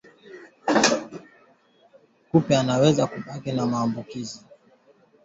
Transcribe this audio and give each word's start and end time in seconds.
Kupe 2.31 2.57
anaweza 2.57 3.07
kubaki 3.07 3.51
na 3.51 3.65
maambukizi 3.65 4.45